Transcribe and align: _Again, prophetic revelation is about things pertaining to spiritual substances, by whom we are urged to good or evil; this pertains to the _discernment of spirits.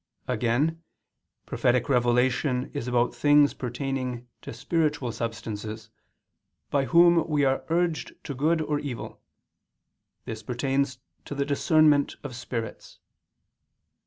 _Again, 0.33 0.81
prophetic 1.45 1.87
revelation 1.87 2.71
is 2.73 2.87
about 2.87 3.13
things 3.13 3.53
pertaining 3.53 4.27
to 4.41 4.51
spiritual 4.51 5.11
substances, 5.11 5.91
by 6.71 6.85
whom 6.85 7.29
we 7.29 7.45
are 7.45 7.63
urged 7.69 8.15
to 8.23 8.33
good 8.33 8.63
or 8.63 8.79
evil; 8.79 9.21
this 10.25 10.41
pertains 10.41 10.97
to 11.25 11.35
the 11.35 11.45
_discernment 11.45 12.15
of 12.23 12.35
spirits. 12.35 12.97